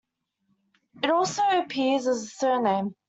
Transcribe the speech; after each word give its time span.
It 1.03 1.11
also 1.11 1.43
appears 1.59 2.07
as 2.07 2.23
a 2.23 2.25
surname. 2.25 2.95